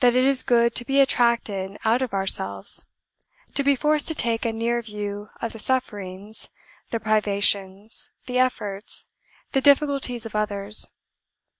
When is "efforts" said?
8.40-9.06